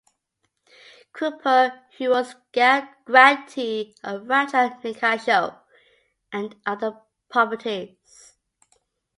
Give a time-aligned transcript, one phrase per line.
[1.13, 5.61] Cooper, who was the grantee of Rancho Nicasio
[6.33, 8.33] and other properties.